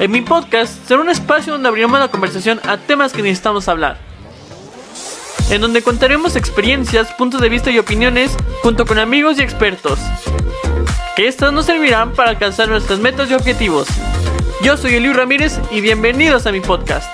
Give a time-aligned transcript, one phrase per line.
[0.00, 3.98] En mi podcast será un espacio donde abriremos la conversación a temas que necesitamos hablar.
[5.50, 9.98] En donde contaremos experiencias, puntos de vista y opiniones junto con amigos y expertos.
[11.16, 13.88] Que estas nos servirán para alcanzar nuestras metas y objetivos.
[14.62, 17.12] Yo soy Eliu Ramírez y bienvenidos a mi podcast.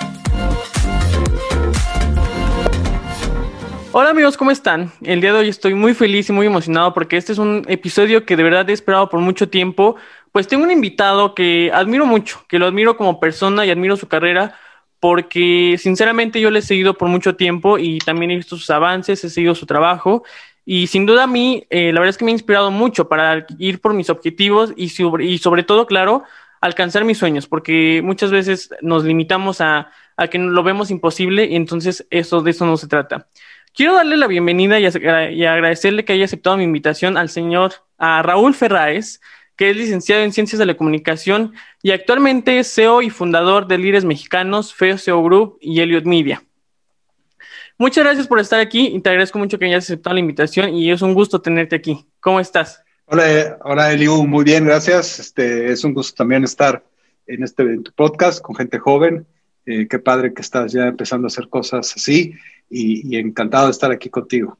[3.97, 4.91] Hola amigos, ¿cómo están?
[5.01, 8.25] El día de hoy estoy muy feliz y muy emocionado porque este es un episodio
[8.25, 9.95] que de verdad he esperado por mucho tiempo.
[10.35, 14.09] Pues tengo un invitado que admiro mucho, que lo admiro como persona y admiro su
[14.09, 14.59] carrera
[14.99, 19.23] porque sinceramente yo le he seguido por mucho tiempo y también he visto sus avances,
[19.23, 20.25] he seguido su trabajo
[20.65, 23.47] y sin duda a mí eh, la verdad es que me ha inspirado mucho para
[23.59, 26.25] ir por mis objetivos y sobre, y sobre todo, claro,
[26.59, 31.55] alcanzar mis sueños porque muchas veces nos limitamos a, a que lo vemos imposible y
[31.55, 33.29] entonces eso, de eso no se trata.
[33.75, 38.53] Quiero darle la bienvenida y, agradecerle que haya aceptado mi invitación al señor a Raúl
[38.53, 39.19] Ferraes,
[39.55, 43.77] que es licenciado en Ciencias de la Comunicación y actualmente es CEO y fundador de
[43.77, 46.43] Líderes Mexicanos, Feo SEO Group y Elliot Media.
[47.77, 50.91] Muchas gracias por estar aquí y te agradezco mucho que hayas aceptado la invitación y
[50.91, 52.05] es un gusto tenerte aquí.
[52.21, 52.81] ¿Cómo estás?
[53.05, 55.19] Hola, hola Eliu, muy bien, gracias.
[55.19, 56.83] Este, es un gusto también estar
[57.27, 57.63] en este
[57.95, 59.27] podcast con gente joven.
[59.65, 62.33] Eh, qué padre que estás ya empezando a hacer cosas así
[62.69, 64.57] y, encantado de estar aquí contigo.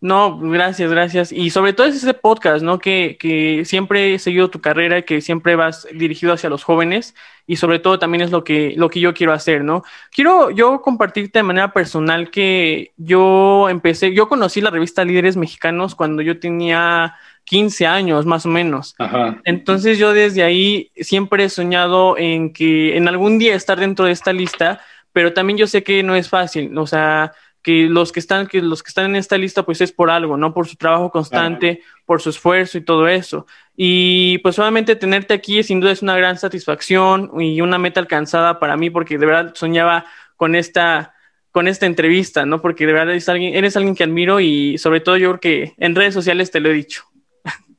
[0.00, 1.32] No, gracias, gracias.
[1.32, 2.78] Y sobre todo es ese podcast, ¿no?
[2.78, 7.14] Que, que, siempre he seguido tu carrera, que siempre vas dirigido hacia los jóvenes
[7.46, 9.82] y sobre todo también es lo que, lo que yo quiero hacer, ¿no?
[10.10, 15.94] Quiero yo compartirte de manera personal que yo empecé, yo conocí la revista Líderes Mexicanos
[15.94, 18.94] cuando yo tenía 15 años más o menos.
[18.98, 19.40] Ajá.
[19.44, 24.12] Entonces yo desde ahí siempre he soñado en que en algún día estar dentro de
[24.12, 24.80] esta lista
[25.16, 27.32] pero también yo sé que no es fácil, o sea,
[27.66, 30.36] que los que están, que los que están en esta lista, pues es por algo,
[30.36, 30.54] ¿no?
[30.54, 33.48] Por su trabajo constante, por su esfuerzo y todo eso.
[33.76, 38.60] Y pues solamente tenerte aquí sin duda es una gran satisfacción y una meta alcanzada
[38.60, 40.04] para mí, porque de verdad soñaba
[40.36, 41.16] con esta,
[41.50, 42.62] con esta entrevista, ¿no?
[42.62, 45.74] Porque de verdad eres alguien, eres alguien que admiro y sobre todo yo creo que
[45.78, 47.02] en redes sociales te lo he dicho.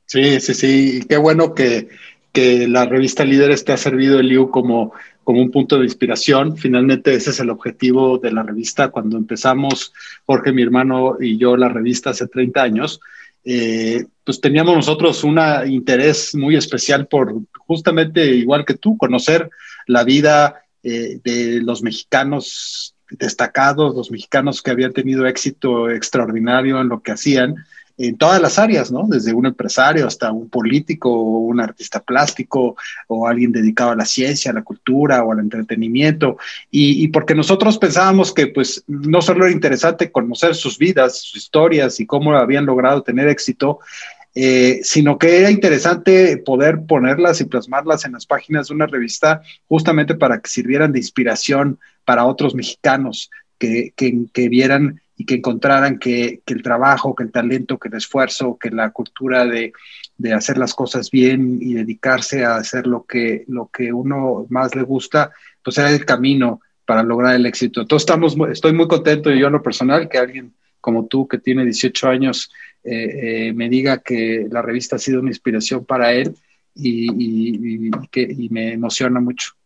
[0.06, 0.97] Sí, sí, sí.
[0.97, 1.88] Y qué bueno que,
[2.33, 4.91] que la revista Líderes te ha servido, Eliu, como
[5.27, 6.55] como un punto de inspiración.
[6.55, 8.91] Finalmente ese es el objetivo de la revista.
[8.91, 9.91] Cuando empezamos,
[10.25, 13.01] Jorge, mi hermano y yo, la revista hace 30 años,
[13.43, 19.49] eh, pues teníamos nosotros un interés muy especial por justamente, igual que tú, conocer
[19.85, 26.88] la vida eh, de los mexicanos destacados, los mexicanos que habían tenido éxito extraordinario en
[26.88, 27.55] lo que hacían
[27.97, 29.08] en todas las áreas, ¿no?
[29.08, 32.75] Desde un empresario hasta un político o un artista plástico
[33.08, 36.38] o alguien dedicado a la ciencia, a la cultura o al entretenimiento.
[36.69, 42.00] Y, porque nosotros pensábamos que pues no solo era interesante conocer sus vidas, sus historias
[42.00, 43.80] y cómo habían logrado tener éxito,
[44.36, 49.41] eh, sino que era interesante poder ponerlas y plasmarlas en las páginas de una revista
[49.68, 55.35] justamente para que sirvieran de inspiración para otros mexicanos que, que, que vieran y que
[55.35, 59.73] encontraran que, el trabajo, que el talento, que el esfuerzo, que la cultura de,
[60.33, 64.83] hacer las cosas bien y dedicarse a hacer lo que, lo que uno más le
[64.83, 65.31] gusta,
[65.63, 67.81] pues era el camino para lograr el éxito.
[67.81, 71.66] Entonces estamos, estoy muy contento yo en lo personal que alguien como tú que tiene
[71.66, 72.50] 18 años
[72.83, 76.35] eh, eh, me diga que la revista ha sido una inspiración para él
[76.73, 79.56] y, que, y me emociona mucho.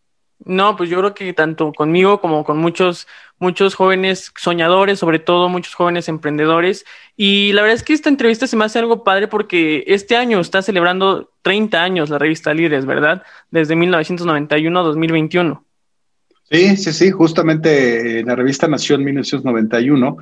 [0.43, 3.07] No, pues yo creo que tanto conmigo como con muchos,
[3.37, 6.85] muchos jóvenes soñadores, sobre todo muchos jóvenes emprendedores.
[7.15, 10.39] Y la verdad es que esta entrevista se me hace algo padre porque este año
[10.39, 13.23] está celebrando 30 años la revista Líderes, ¿verdad?
[13.51, 15.63] Desde 1991 a 2021.
[16.49, 20.17] Sí, sí, sí, justamente la revista nació en 1991.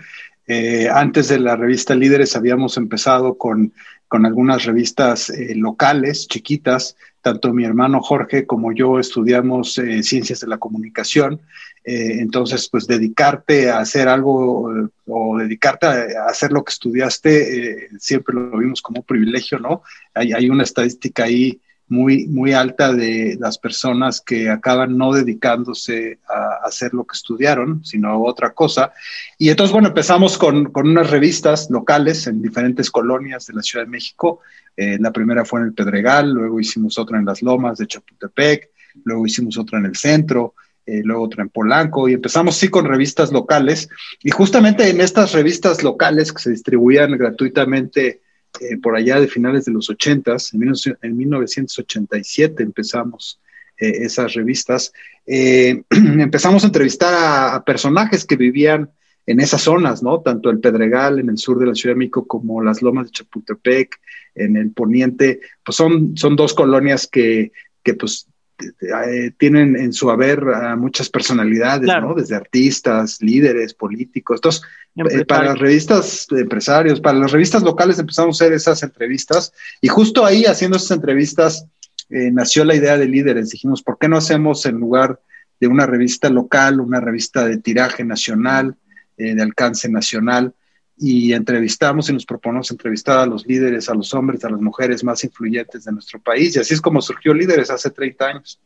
[0.47, 3.73] Eh, antes de la revista Líderes habíamos empezado con,
[4.09, 10.39] con algunas revistas eh, locales, chiquitas, tanto mi hermano Jorge como yo estudiamos eh, ciencias
[10.39, 11.39] de la comunicación,
[11.85, 18.33] eh, entonces pues dedicarte a hacer algo o dedicarte a, hacer lo que estudiaste siempre
[18.33, 19.83] lo vimos como un privilegio, ¿no?
[20.15, 26.19] Hay, hay una estadística ahí muy, muy alta de las personas que acaban no dedicándose
[26.29, 28.93] a, hacer lo que estudiaron, sino a otra cosa.
[29.37, 33.85] Y entonces, bueno, empezamos con, con unas revistas locales en diferentes colonias de la Ciudad
[33.85, 34.41] de México.
[34.77, 38.69] Eh, la primera fue en el Pedregal, luego hicimos otra en las Lomas de Chapultepec,
[39.03, 40.53] luego hicimos otra en el centro,
[40.85, 43.89] eh, luego otra en Polanco, y empezamos sí con revistas locales.
[44.23, 48.21] Y justamente en estas revistas locales que se distribuían gratuitamente
[48.59, 53.39] eh, por allá de finales de los 80, en, en 1987 empezamos
[53.77, 54.91] eh, esas revistas,
[55.25, 57.13] eh, empezamos a entrevistar
[57.53, 58.89] a, personajes que vivían
[59.25, 60.21] en esas zonas, ¿no?
[60.21, 63.11] Tanto el Pedregal en el sur de la Ciudad de México como las Lomas de
[63.11, 63.99] Chapultepec
[64.35, 67.51] en el poniente, pues son, son dos colonias que,
[67.83, 68.27] que pues
[68.59, 72.13] eh, tienen en su haber a muchas personalidades, ¿no?
[72.13, 74.37] Desde artistas, líderes, políticos.
[74.37, 74.61] Entonces,
[74.95, 79.53] eh, para las revistas de empresarios, para las revistas locales empezamos a hacer esas entrevistas
[79.81, 81.65] y justo ahí haciendo esas entrevistas
[82.09, 83.51] nació la idea de líderes.
[83.51, 85.19] Dijimos, ¿por qué no hacemos en lugar
[85.59, 88.75] de una revista local, una revista de tiraje nacional,
[89.15, 90.55] de alcance nacional?
[90.99, 95.03] Y entrevistamos y nos proponemos entrevistar a los líderes, a los hombres, a las mujeres
[95.03, 96.55] más influyentes de nuestro país.
[96.55, 98.59] Y así es como surgió Líderes hace 30 años.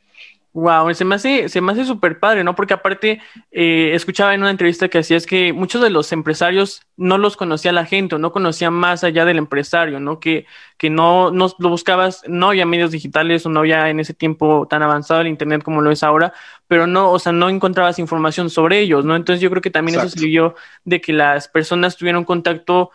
[0.55, 2.53] Wow, se me hace, se me hace súper padre, ¿no?
[2.53, 3.19] Porque aparte,
[3.49, 7.71] eh, escuchaba en una entrevista que hacías que muchos de los empresarios no los conocía
[7.71, 10.19] la gente o no conocía más allá del empresario, ¿no?
[10.19, 10.45] Que,
[10.77, 14.67] que no, no lo buscabas, no había medios digitales o no había en ese tiempo
[14.69, 16.33] tan avanzado el Internet como lo es ahora,
[16.67, 19.15] pero no, o sea, no encontrabas información sobre ellos, ¿no?
[19.15, 20.53] Entonces yo creo que también eso sirvió
[20.85, 22.91] de que las personas tuvieron contacto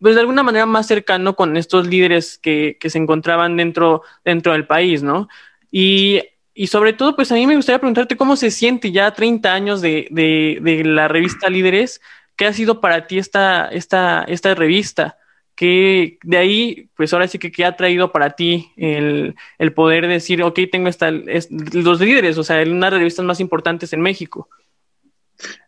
[0.00, 4.52] pues de alguna manera más cercano con estos líderes que, que se encontraban dentro, dentro
[4.52, 5.28] del país, ¿no?
[5.70, 6.22] Y
[6.54, 9.80] y sobre todo, pues a mí me gustaría preguntarte cómo se siente ya 30 años
[9.80, 12.00] de, de, la revista Líderes,
[12.36, 15.18] ¿qué ha sido para ti esta, esta, esta revista?
[15.54, 20.08] que de ahí, pues ahora sí que ¿qué ha traído para ti el, el poder
[20.08, 24.00] decir, ok, tengo esta, los líderes, o sea, una de las revistas más importantes en
[24.00, 24.48] México?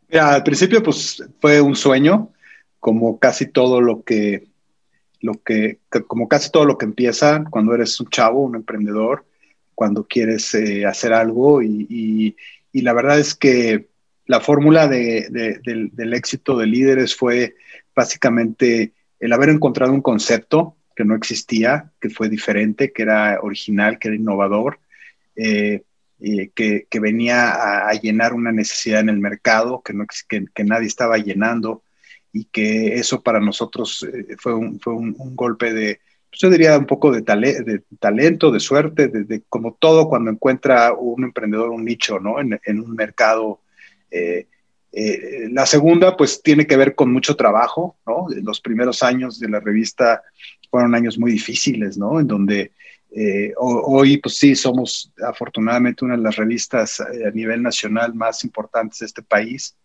[0.08, 2.30] Mira, al principio, pues fue un sueño,
[2.80, 4.46] como casi todo lo que,
[5.20, 9.24] lo que, como casi todo lo que empieza cuando eres un chavo, un emprendedor,
[9.74, 12.36] cuando quieres eh, hacer algo y,
[12.72, 13.88] la verdad es que
[14.26, 17.54] la fórmula del, éxito de líderes fue
[17.94, 23.98] básicamente el haber encontrado un concepto que no existía, que fue diferente, que era original,
[23.98, 24.80] que era innovador,
[25.36, 25.82] eh,
[26.54, 31.82] que, venía a, llenar una necesidad en el mercado que, no, que, nadie estaba llenando
[32.32, 36.00] y que eso para nosotros eh, fue, un, fue un golpe de,
[36.36, 41.24] yo diría un poco de, de talento, de suerte, de, como todo cuando encuentra un
[41.24, 42.36] emprendedor un nicho, ¿no?
[42.40, 43.60] En, un mercado.
[44.10, 44.46] Eh,
[44.92, 48.26] eh, la segunda, pues tiene que ver con mucho trabajo, ¿no?
[48.42, 50.22] Los primeros años de la revista
[50.70, 52.20] fueron años muy difíciles, ¿no?
[52.20, 52.72] En donde
[53.10, 58.98] eh, hoy, pues sí, somos afortunadamente una de las revistas a nivel nacional más importantes
[58.98, 59.76] de este país.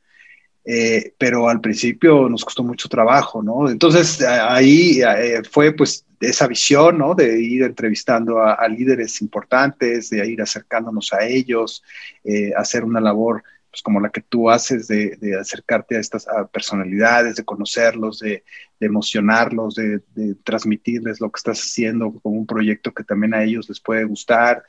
[1.17, 3.69] Pero al principio nos costó mucho trabajo, ¿no?
[3.69, 5.01] Entonces ahí
[5.49, 7.15] fue pues esa visión, ¿no?
[7.15, 11.83] De ir entrevistando a, líderes importantes, de ir acercándonos a ellos,
[12.23, 17.35] eh, hacer una labor pues como la que tú haces de, acercarte a estas personalidades,
[17.35, 18.43] de conocerlos, de,
[18.79, 20.01] emocionarlos, de,
[20.43, 24.63] transmitirles lo que estás haciendo como un proyecto que también a ellos les puede gustar.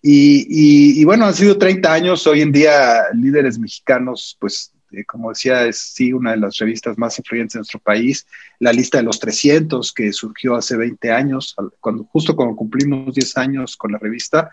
[0.00, 5.30] Y, y bueno, han sido 30 años, hoy en día líderes mexicanos pues eh, como
[5.30, 8.26] decía, es sí una de las revistas más influyentes de nuestro país.
[8.58, 13.36] La lista de los 300, que surgió hace 20 años, cuando, justo cuando cumplimos 10
[13.36, 14.50] años con la revista,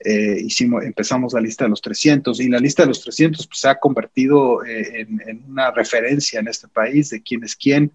[0.00, 3.58] eh, hicimos, empezamos la lista de los 300 y la lista de los 300 pues,
[3.58, 7.92] se ha convertido eh, en, en, una referencia en este país de quién es quién.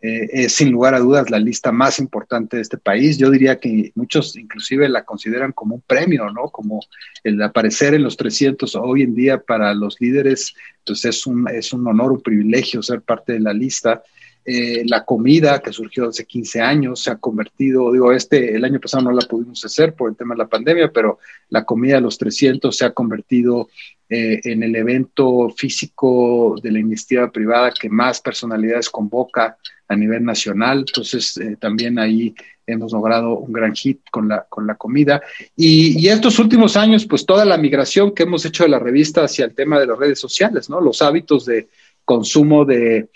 [0.00, 3.18] Eh, es sin lugar a dudas la lista más importante de este país.
[3.18, 6.50] Yo diría que muchos inclusive la consideran como un premio, ¿no?
[6.50, 6.80] Como
[7.24, 10.54] el aparecer en los 300 hoy en día para los líderes,
[10.86, 14.02] pues es un, es un honor, un privilegio ser parte de la lista.
[14.44, 18.80] Eh, la comida que surgió hace 15 años se ha convertido, digo, este, el año
[18.80, 21.18] pasado no la pudimos hacer por el tema de la pandemia, pero
[21.50, 23.68] la comida de los 300 se ha convertido
[24.08, 30.24] eh, en el evento físico de la iniciativa privada que más personalidades convoca a nivel
[30.24, 30.78] nacional.
[30.78, 32.34] Entonces, eh, también ahí
[32.66, 35.20] hemos logrado un gran hit con la, con la comida.
[35.56, 39.24] Y, y, estos últimos años, pues toda la migración que hemos hecho de la revista
[39.24, 40.80] hacia el tema de las redes sociales, ¿no?
[40.80, 41.68] Los hábitos de
[42.08, 43.10] consumo de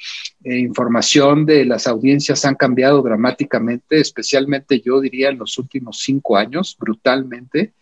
[0.44, 6.36] eh, información de las audiencias han cambiado dramáticamente, especialmente yo diría en los últimos cinco
[6.36, 7.72] años, brutalmente.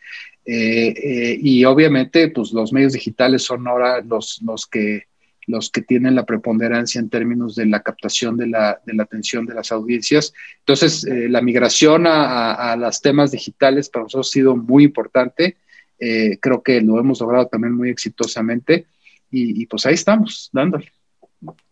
[0.46, 5.10] Eh, y obviamente, pues los medios digitales son ahora los, los que
[5.46, 9.46] los que tienen la preponderancia en términos de la captación de la, de la atención
[9.46, 10.32] de las audiencias.
[10.60, 15.56] Entonces, eh, la migración a, a, los temas digitales para nosotros ha sido muy importante.
[15.98, 18.86] Eh, creo que lo hemos logrado también muy exitosamente
[19.28, 20.92] y, y pues ahí estamos, dándole.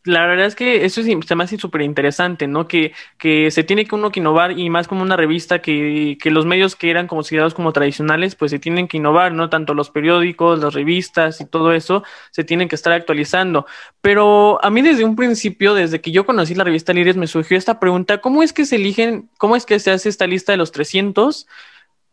[0.04, 2.66] La verdad es que eso se me hace súper interesante, ¿no?
[2.66, 6.30] Que, que se tiene que uno que innovar y más como una revista que, que
[6.30, 9.50] los medios que eran considerados como tradicionales, pues se tienen que innovar, ¿no?
[9.50, 13.66] Tanto los periódicos, las revistas y todo eso se tienen que estar actualizando.
[14.00, 17.58] Pero a mí desde un principio, desde que yo conocí la revista Líderes, me surgió
[17.58, 20.58] esta pregunta, ¿cómo es que se eligen, cómo es que se hace esta lista de
[20.58, 21.46] los 300?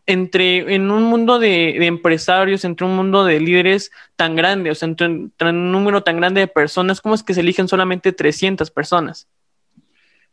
[0.08, 4.88] Entre en un mundo de, empresarios, entre un mundo de líderes tan grande, o sea,
[4.88, 9.28] entre, un número tan grande de personas, ¿cómo es que se eligen solamente 300 personas?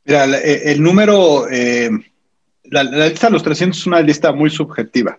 [0.05, 1.91] Mira, eh, el, número, eh,
[2.65, 5.19] la, lista de los 300 es una lista muy subjetiva.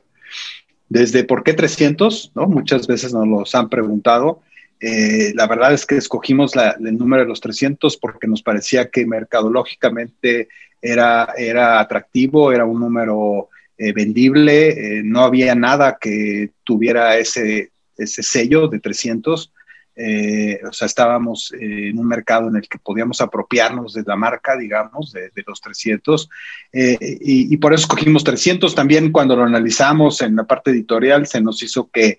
[0.89, 2.45] desde por qué 300, ¿no?
[2.45, 4.41] Muchas veces nos los han preguntado.
[4.79, 9.05] Eh, la verdad es que escogimos el número de los 300 porque nos parecía que
[9.05, 10.49] mercadológicamente
[10.81, 18.23] era, era atractivo, era un número eh, vendible, no había nada que tuviera ese, ese
[18.23, 19.51] sello de 300.
[19.95, 24.15] Eh, o sea, estábamos eh, en un mercado en el que podíamos apropiarnos de la
[24.15, 26.29] marca, digamos, de, los 300,
[26.71, 28.73] eh, y, por eso escogimos 300.
[28.73, 32.17] También cuando lo analizamos en la parte editorial, se nos hizo que,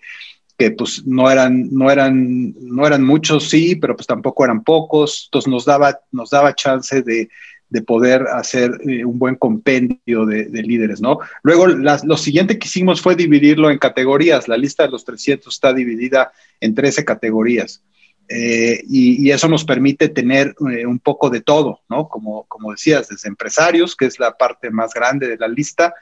[0.57, 5.25] que pues no eran, no, eran, no eran muchos, sí, pero pues tampoco eran pocos,
[5.27, 7.29] entonces nos daba, nos daba chance de,
[7.75, 11.19] de poder hacer eh, un buen compendio de, líderes, ¿no?
[11.43, 14.47] Luego, lo siguiente que hicimos fue dividirlo en categorías.
[14.47, 17.83] La lista de los 300 está dividida en 13 categorías.
[18.29, 22.09] Eh, y, eso nos permite tener eh, un poco de todo, ¿no?
[22.09, 25.95] Como, como decías, desde empresarios, que es la parte más grande de la lista,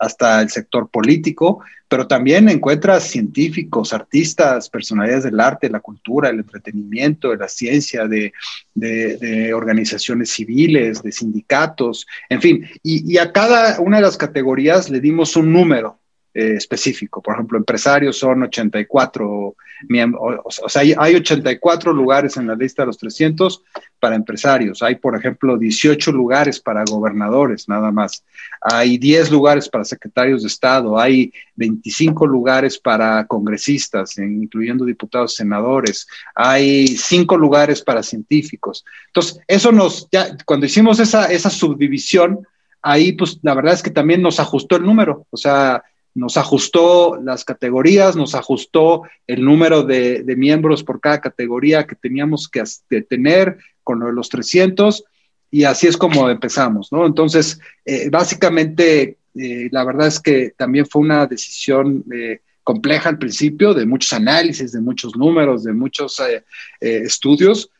[0.00, 6.38] hasta el sector político, pero también encuentras científicos, artistas, personalidades del arte, la cultura, el
[6.38, 8.32] entretenimiento, de la ciencia, de,
[9.54, 15.36] organizaciones civiles, de sindicatos, en fin, y, a cada una de las categorías le dimos
[15.36, 15.99] un número
[16.32, 17.20] eh, específico.
[17.20, 19.56] Por ejemplo, empresarios son 84
[19.88, 23.64] miembros, o, sea, hay, hay, 84 lugares en la lista de los 300
[23.98, 24.80] para empresarios.
[24.80, 28.22] Hay, por ejemplo, 18 lugares para gobernadores, nada más.
[28.60, 31.00] Hay 10 lugares para secretarios de Estado.
[31.00, 36.06] Hay 25 lugares para congresistas, incluyendo diputados, senadores.
[36.36, 38.84] Hay 5 lugares para científicos.
[39.08, 42.46] Entonces, eso nos, ya, cuando hicimos esa, esa subdivisión,
[42.82, 45.26] ahí, pues, la verdad es que también nos ajustó el número.
[45.30, 45.82] O sea,
[46.20, 52.46] nos ajustó las categorías, nos ajustó el número de, miembros por cada categoría que teníamos
[52.46, 52.62] que
[53.02, 55.02] tener con los 300
[55.50, 57.06] y así es como empezamos, ¿no?
[57.06, 63.18] Entonces, eh, básicamente, eh, la verdad es que también fue una decisión eh, compleja al
[63.18, 66.22] principio, de muchos análisis, de muchos números, de muchos
[66.80, 67.70] estudios,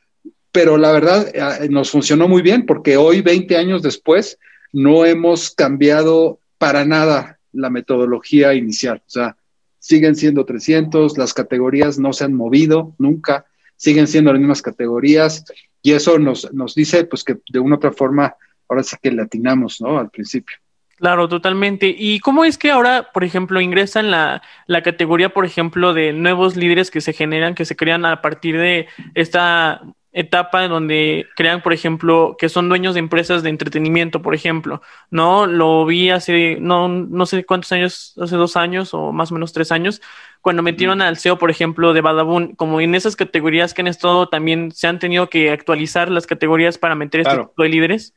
[0.51, 1.31] pero la verdad
[1.69, 4.39] nos funcionó muy bien porque hoy, 20 años después,
[4.73, 9.03] no hemos cambiado para nada la metodología inicial.
[9.07, 9.37] O sea,
[9.79, 15.45] siguen siendo 300, las categorías no se han movido nunca, siguen siendo las mismas categorías
[15.83, 18.35] y eso nos, nos dice pues que de una u otra forma
[18.69, 19.99] ahora sí que latinamos, ¿no?
[19.99, 20.57] Al principio.
[20.97, 21.95] Claro, totalmente.
[21.99, 26.57] ¿Y cómo es que ahora, por ejemplo, ingresan la, la categoría, por ejemplo, de nuevos
[26.57, 29.81] líderes que se generan, que se crean a partir de esta
[30.13, 35.47] etapa donde crean, por ejemplo, que son dueños de empresas de entretenimiento, por ejemplo, ¿no?
[35.47, 39.53] Lo vi hace, no, no sé cuántos años, hace dos años o más o menos
[39.53, 40.03] tres años,
[40.41, 44.29] cuando metieron al CEO, por ejemplo, de Badabun, como en esas categorías que han estado
[44.29, 48.15] también, se han tenido que actualizar las categorías para meter este tipo de líderes.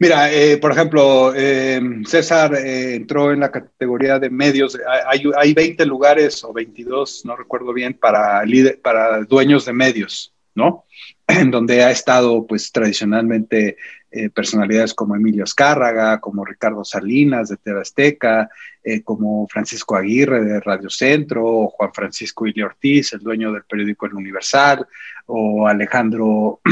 [0.00, 4.78] Mira, eh, por ejemplo, eh, César eh, entró en la categoría de medios.
[5.06, 10.32] Hay, hay 20 lugares o 22, no recuerdo bien, para, líder, para dueños de medios.
[10.58, 10.84] ¿No?
[11.28, 13.76] En donde ha estado, pues, tradicionalmente
[14.10, 18.48] eh, personalidades como Emilio Azcárraga, como Ricardo Salinas de TV Azteca,
[18.82, 23.64] eh, como Francisco Aguirre de Radio Centro, o Juan Francisco Ili Ortiz, el dueño del
[23.64, 24.86] periódico El Universal,
[25.26, 26.60] o Alejandro...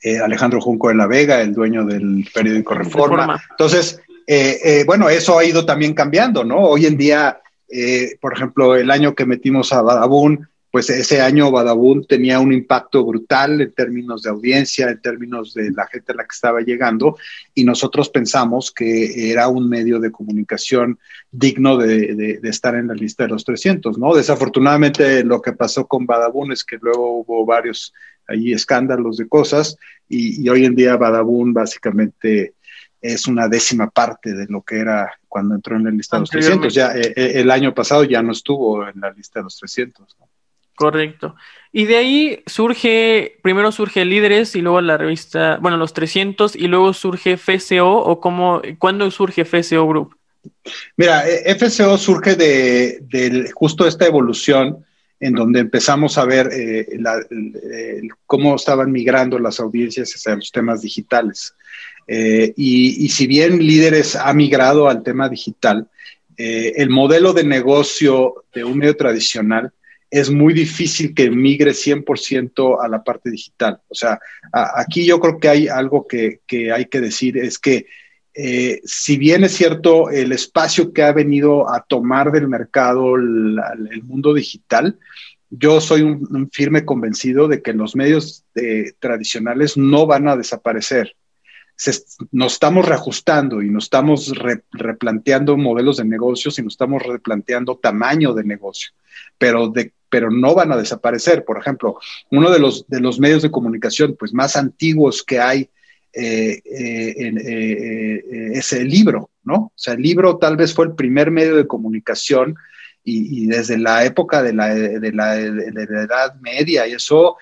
[0.00, 3.42] Eh, Alejandro Junco de la Vega, el dueño del periódico Reforma.
[3.50, 4.00] Entonces,
[4.86, 6.58] bueno, eso ha ido también cambiando, ¿no?
[6.58, 7.40] Hoy en día,
[8.20, 13.04] por ejemplo, el año que metimos a Badabun, pues ese año Badabun tenía un impacto
[13.04, 17.16] brutal en términos de audiencia, en términos de la gente a la que estaba llegando,
[17.54, 20.98] y nosotros pensamos que era un medio de comunicación
[21.30, 24.16] digno de, estar en la lista de los 300, ¿no?
[24.16, 27.94] Desafortunadamente lo que pasó con Badabun es que luego hubo varios
[28.26, 29.76] ahí escándalos de cosas,
[30.08, 32.54] y, hoy en día Badabun básicamente
[33.00, 36.30] es una décima parte de lo que era cuando entró en la lista de los
[36.30, 36.74] 300.
[36.74, 40.16] Ya, eh, eh, el año pasado ya no estuvo en la lista de los 300.
[40.18, 40.23] ¿no?
[40.74, 41.36] Correcto.
[41.76, 46.68] Y de ahí surge, primero surge Líderes y luego la revista, bueno, los 300 y
[46.68, 50.16] luego surge FCO o cómo, ¿cuándo surge FCO Group?
[50.96, 54.84] Mira, eh, FCO surge de, justo esta evolución
[55.20, 56.86] en donde empezamos a ver eh,
[58.26, 61.54] cómo estaban migrando las audiencias hacia los temas digitales.
[62.06, 65.88] Eh, y, y, si bien Líderes ha migrado al tema digital,
[66.36, 69.72] el modelo de negocio de un medio tradicional
[70.14, 73.80] es muy difícil que migre 100% a la parte digital.
[73.88, 74.20] O sea,
[74.52, 76.40] aquí yo creo que hay algo que,
[76.72, 77.86] hay que decir, es que
[78.32, 84.02] eh, si bien es cierto el espacio que ha venido a tomar del mercado el
[84.04, 85.00] mundo digital,
[85.50, 91.16] yo soy un, firme convencido de que los medios eh, tradicionales no van a desaparecer.
[92.30, 94.32] nos estamos reajustando y nos estamos
[94.70, 98.90] replanteando modelos de negocios y nos estamos replanteando tamaño de negocio,
[99.38, 101.44] pero, de, pero no van a desaparecer.
[101.44, 101.98] Por ejemplo,
[102.30, 105.68] uno de los, de los medios de comunicación pues, más antiguos que hay
[106.12, 109.56] eh, eh, eh, es el libro, ¿no?
[109.56, 112.54] O sea, el libro tal vez fue el primer medio de comunicación
[113.02, 117.36] y, desde la época de la, de la, Edad Media y eso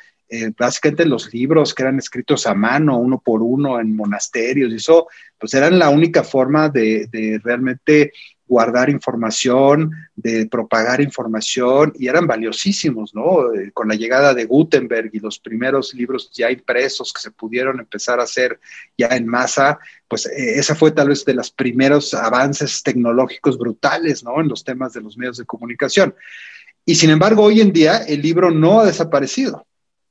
[0.57, 5.09] básicamente los libros que eran escritos a mano, uno por uno, en monasterios, y eso,
[5.39, 8.13] pues eran la única forma de, de realmente
[8.53, 13.51] guardar información, de propagar información, y eran valiosísimos, ¿no?
[13.55, 17.81] Eh, con la llegada de Gutenberg y los primeros libros ya impresos que se pudieron
[17.81, 18.61] empezar a hacer
[18.99, 24.23] ya en masa, pues eh, esa fue tal vez de los primeros avances tecnológicos brutales,
[24.23, 24.39] ¿no?
[24.39, 26.15] En los temas de los medios de comunicación.
[26.85, 29.67] Y sin embargo, hoy en día el libro no ha desaparecido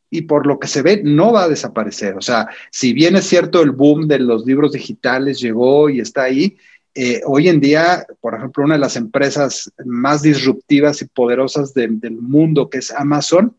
[0.09, 2.15] y por lo que se ve no va a desaparecer.
[2.17, 6.23] O sea, si bien es cierto el boom de los libros digitales llegó y está
[6.23, 6.57] ahí,
[6.93, 11.99] eh, hoy en día, por ejemplo, una de las empresas más disruptivas y poderosas del
[12.19, 13.55] mundo, que es Amazon,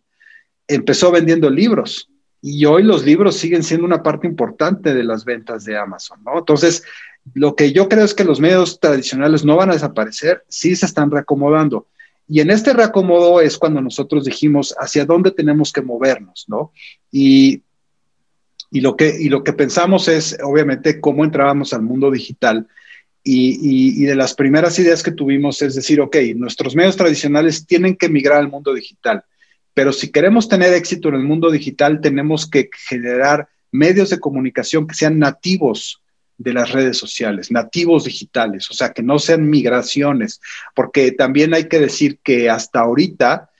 [0.68, 2.10] empezó vendiendo libros
[2.42, 6.38] y hoy los libros siguen siendo una parte importante de las ventas de Amazon, ¿no?
[6.38, 6.82] Entonces,
[7.34, 10.86] lo que yo creo es que los medios tradicionales no van a desaparecer, sí se
[10.86, 11.86] están reacomodando.
[12.28, 16.72] Y en este reacomodo es cuando nosotros dijimos hacia dónde tenemos que movernos, ¿no?
[17.10, 17.62] Y,
[18.72, 22.66] lo, que, y lo que pensamos es, obviamente, cómo entrábamos al mundo digital
[23.24, 28.08] y, de las primeras ideas que tuvimos es decir, ok, nuestros medios tradicionales tienen que
[28.08, 29.24] migrar al mundo digital,
[29.74, 34.86] pero si queremos tener éxito en el mundo digital, tenemos que generar medios de comunicación
[34.86, 36.02] que sean nativos
[36.36, 40.40] de las redes sociales, nativos digitales, o sea, que no sean migraciones,
[40.74, 43.50] porque también hay que decir que hasta ahorita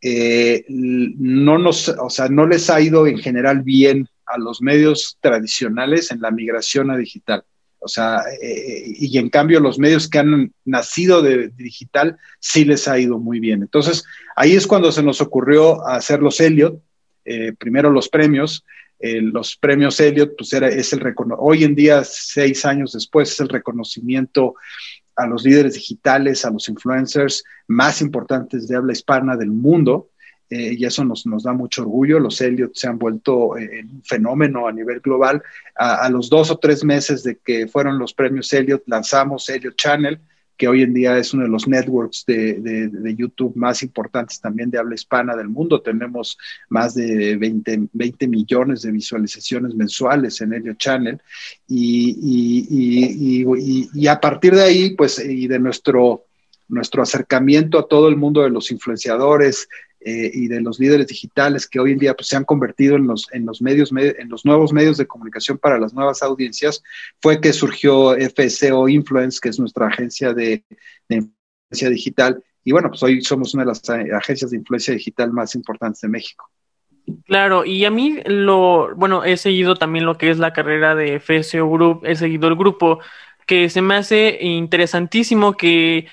[0.00, 5.18] eh, no nos, o sea, no les ha ido en general bien a los medios
[5.20, 7.44] tradicionales en la migración a digital.
[7.88, 12.86] O sea, eh, y en cambio los medios que han nacido de, digital sí les
[12.86, 13.62] ha ido muy bien.
[13.62, 14.04] Entonces,
[14.36, 16.82] ahí es cuando se nos ocurrió hacer los Elliot,
[17.24, 18.62] eh, primero los premios.
[19.00, 21.00] Eh, los premios Elliot, pues era, es el
[21.38, 24.56] hoy en día, seis años después, es el reconocimiento
[25.16, 30.10] a los líderes digitales, a los influencers más importantes de habla hispana del mundo.
[30.50, 32.18] Eh, y eso nos, nos, da mucho orgullo.
[32.18, 35.42] Los Elliot se han vuelto eh, un fenómeno a nivel global.
[35.74, 40.18] A, los dos o tres meses de que fueron los premios Elliot, lanzamos Elliot Channel,
[40.56, 44.70] que hoy en día es uno de los networks de, de, YouTube más importantes también
[44.70, 45.82] de habla hispana del mundo.
[45.82, 46.36] Tenemos
[46.68, 51.20] más de 20, 20 millones de visualizaciones mensuales en Elliot Channel.
[51.68, 56.24] Y, y, y, y, a partir de ahí, pues, y de nuestro
[56.68, 59.68] nuestro acercamiento a todo el mundo de los influenciadores,
[60.00, 63.06] eh, y de los líderes digitales que hoy en día pues, se han convertido en
[63.06, 66.82] los, en los medios, en los nuevos medios de comunicación para las nuevas audiencias,
[67.20, 70.62] fue que surgió FSO Influence, que es nuestra agencia de,
[71.08, 72.42] influencia digital.
[72.62, 76.08] Y bueno, pues hoy somos una de las agencias de influencia digital más importantes de
[76.08, 76.48] México.
[77.24, 81.18] Claro, y a mí lo, bueno, he seguido también lo que es la carrera de
[81.18, 83.00] FSO Group, he seguido el grupo,
[83.46, 86.06] que se me hace interesantísimo que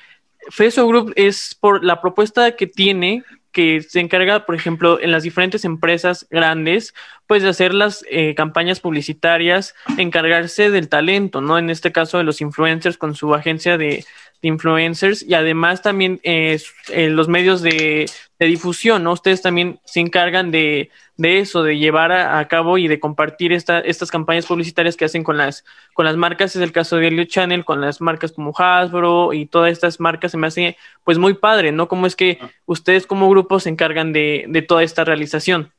[0.49, 3.23] FSO Group es por la propuesta que tiene
[3.55, 6.93] que se encarga, por ejemplo, en las diferentes empresas grandes,
[7.25, 11.57] pues de hacer las eh, campañas publicitarias, encargarse del talento, ¿no?
[11.57, 14.03] En este caso de los influencers con su agencia de,
[14.45, 19.13] influencers y además también eh, eh, los medios de, difusión, ¿no?
[19.13, 24.11] Ustedes también se encargan de, eso, de llevar a, cabo y de compartir esta, estas
[24.11, 27.65] campañas publicitarias que hacen con las, con las marcas, es el caso de Elliot Channel,
[27.65, 31.71] con las marcas como Hasbro y todas estas marcas, se me hace pues muy padre,
[31.71, 31.87] ¿no?
[31.87, 32.49] Cómo es que ah.
[32.67, 35.71] ustedes como grupo se encargan de, toda esta realización.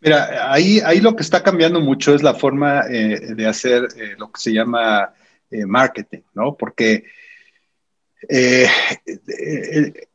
[0.00, 4.30] Mira, ahí, ahí lo que está cambiando mucho es la forma eh, de hacer lo
[4.32, 5.12] que se llama
[5.66, 6.56] marketing, ¿no?
[6.56, 7.04] Porque
[8.28, 8.66] eh,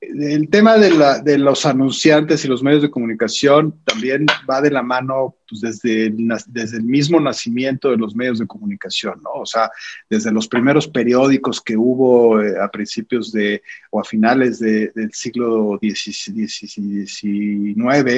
[0.02, 5.36] el, tema de, los anunciantes y los medios de comunicación también va de la mano
[5.48, 9.42] pues, desde, el, mismo nacimiento de los medios de comunicación, ¿no?
[9.42, 9.70] O sea,
[10.10, 15.80] desde los primeros periódicos que hubo eh, a principios de o a finales del siglo
[15.82, 17.18] XIX,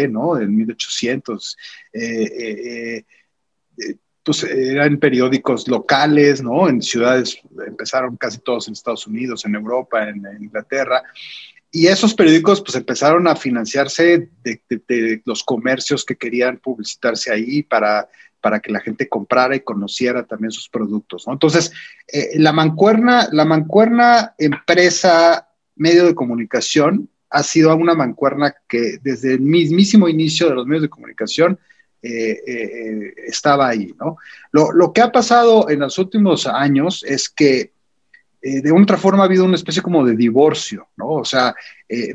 [0.09, 0.39] ¿no?
[0.39, 1.57] En 1800.
[1.93, 3.03] Eh,
[4.23, 6.69] pues eran periódicos locales, ¿no?
[6.69, 11.01] En ciudades, empezaron casi todos en Estados Unidos, en Europa, en, Inglaterra.
[11.71, 18.09] Y esos periódicos pues empezaron a financiarse de, los comercios que querían publicitarse ahí para,
[18.41, 21.33] para que la gente comprara y conociera también sus productos, ¿no?
[21.33, 21.71] Entonces,
[22.11, 29.33] eh, la mancuerna, la mancuerna empresa medio de comunicación ha sido una mancuerna que desde
[29.35, 31.57] el mismísimo inicio de los medios de comunicación
[32.01, 34.17] estaba ahí, ¿no?
[34.51, 37.73] Lo, lo, que ha pasado en los últimos años es que
[38.41, 41.09] de otra forma ha habido una especie como de divorcio, ¿no?
[41.09, 41.53] O sea,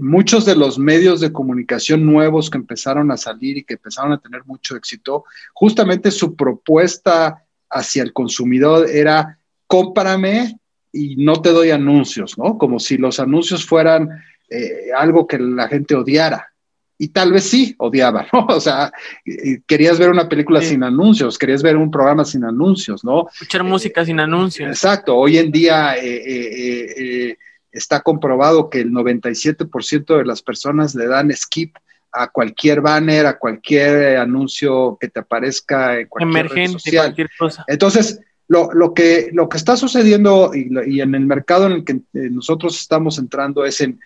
[0.01, 4.19] muchos de los medios de comunicación nuevos que empezaron a salir y que empezaron a
[4.19, 10.59] tener mucho éxito, justamente su propuesta hacia el consumidor era cómprame
[10.93, 12.59] y no te doy anuncios, ¿no?
[12.59, 14.09] Como si los anuncios fueran
[14.49, 16.53] eh, algo que la gente odiara.
[16.99, 18.47] Y tal vez sí odiaba, ¿no?
[18.49, 18.93] O sea,
[19.25, 23.29] eh, querías ver una película sin anuncios, querías ver un programa sin anuncios, ¿no?
[23.33, 24.69] Escuchar música sin anuncios.
[24.69, 27.37] Exacto, hoy en día eh,
[27.71, 31.77] está comprobado que el 97% de las personas le dan skip
[32.13, 37.05] a cualquier banner, a cualquier anuncio que te aparezca en cualquier Emergente, social.
[37.07, 37.65] cualquier cosa.
[37.69, 42.31] Entonces, lo, que, lo que está sucediendo y, en el mercado en el que eh,
[42.31, 44.01] nosotros estamos entrando es en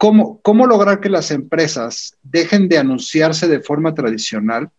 [0.00, 4.70] cómo, lograr que las empresas dejen de anunciarse de forma tradicional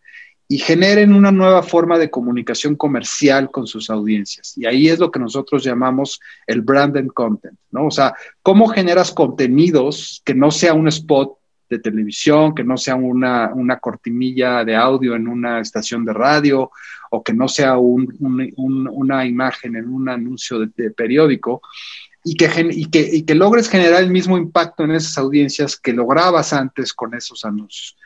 [0.48, 4.58] y generen una nueva forma de comunicación comercial con sus audiencias.
[4.58, 7.86] Y ahí es lo que nosotros llamamos el branded content, ¿no?
[7.86, 11.38] O sea, cómo generas contenidos que no sea un spot
[11.70, 16.72] de televisión, que no sea una, una cortinilla de audio en una estación de radio
[17.14, 21.60] o que no sea una imagen en un anuncio de, periódico,
[22.24, 25.92] y que, y, que, y que logres generar el mismo impacto en esas audiencias que
[25.92, 27.96] lograbas antes con esos anuncios.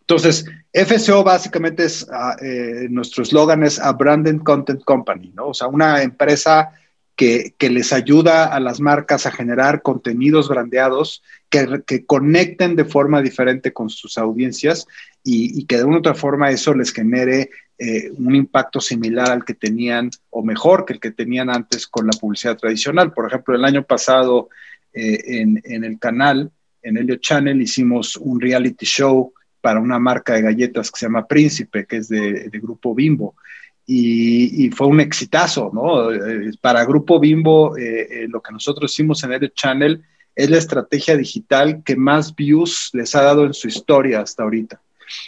[0.00, 5.48] Entonces, FCO básicamente es, ah, eh, nuestro eslogan es a Branded Content Company, ¿no?
[5.48, 6.72] O sea, una empresa
[7.20, 13.74] que, les ayuda a las marcas a generar contenidos brandeados que, conecten de forma diferente
[13.74, 14.86] con sus audiencias
[15.22, 19.44] y, que de una u otra forma eso les genere eh, un impacto similar al
[19.44, 23.12] que tenían o mejor que el que tenían antes con la publicidad tradicional.
[23.12, 24.48] Por ejemplo, el año pasado
[24.94, 30.40] eh, en, el canal, en Helio Channel, hicimos un reality show para una marca de
[30.40, 33.34] galletas que se llama Príncipe, que es de, de Grupo Bimbo
[33.86, 36.12] y, fue un exitazo, ¿no?
[36.12, 40.58] Eh, para Grupo Bimbo, eh, eh, lo que nosotros hicimos en el Channel es la
[40.58, 44.80] estrategia digital que más views les ha dado en su historia hasta ahorita.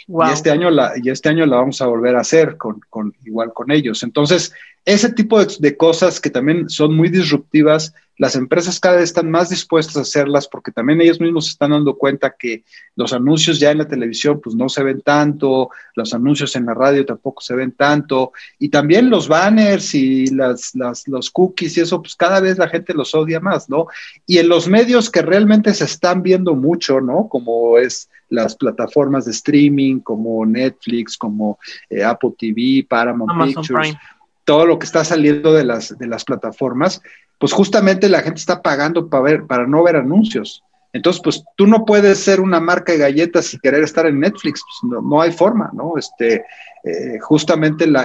[0.07, 3.13] Y, este año la, y este año la vamos a volver a hacer con, con
[3.25, 4.01] igual con ellos.
[4.03, 4.53] Entonces,
[4.85, 9.49] ese tipo de, cosas que también son muy disruptivas, las empresas cada vez están más
[9.49, 12.63] dispuestas a hacerlas porque también ellos mismos se están dando cuenta que
[12.95, 16.73] los anuncios ya en la televisión pues no se ven tanto, los anuncios en la
[16.73, 21.81] radio tampoco se ven tanto, y también los banners y las, las, los cookies y
[21.81, 23.87] eso, pues cada vez la gente los odia más, ¿no?
[24.27, 27.29] Y en los medios que realmente se están viendo mucho, ¿no?
[27.29, 31.57] Como es las plataformas de streaming, como Netflix, como
[31.89, 33.95] eh, Apple TV, Paramount Pictures
[34.45, 37.01] todo lo que está saliendo de las, de las plataformas,
[37.39, 40.63] pues justamente la gente está pagando para, ver, para no ver anuncios.
[40.93, 44.61] Entonces, pues tú no puedes ser una marca de galletas y querer estar en Netflix,
[44.61, 45.97] pues, no, hay forma, ¿no?
[45.97, 46.45] Este,
[46.83, 47.95] eh, justamente el,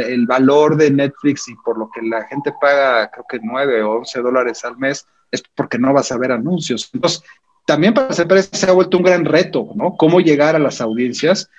[0.00, 3.96] el, valor de Netflix y por lo que la gente paga, creo que 9 o
[3.96, 6.88] 11 dólares al mes, es porque no vas a ver anuncios.
[6.92, 7.24] Entonces,
[7.66, 9.96] también para las empresas se ha vuelto un gran reto, ¿no?
[9.96, 11.50] Cómo llegar a las audiencias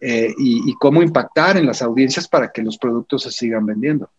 [0.00, 4.10] eh, y, cómo impactar en las audiencias para que los productos se sigan vendiendo.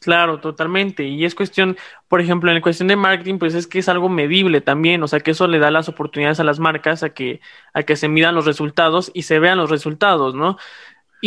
[0.00, 1.04] Claro, totalmente.
[1.04, 1.76] Y es cuestión,
[2.08, 5.08] por ejemplo, en la cuestión de marketing, pues es que es algo medible también, o
[5.08, 7.40] sea que eso le da las oportunidades a las marcas a que,
[7.72, 10.58] a que se midan los resultados y se vean los resultados, ¿no?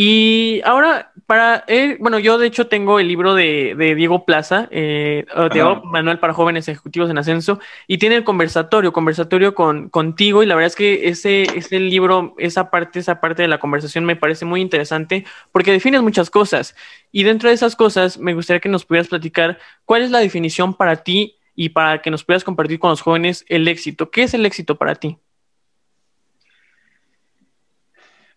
[0.00, 1.64] Y ahora, para
[1.98, 6.68] bueno, yo de hecho tengo el libro de, Diego Plaza, eh, de Manual para Jóvenes
[6.68, 7.58] Ejecutivos en Ascenso,
[7.88, 12.36] y tiene el conversatorio, conversatorio con, contigo, y la verdad es que ese, ese libro,
[12.38, 16.76] esa parte, esa parte de la conversación me parece muy interesante porque defines muchas cosas.
[17.10, 20.74] Y dentro de esas cosas, me gustaría que nos pudieras platicar cuál es la definición
[20.74, 24.12] para ti y para que nos puedas compartir con los jóvenes el éxito.
[24.12, 25.18] ¿Qué es el éxito para ti?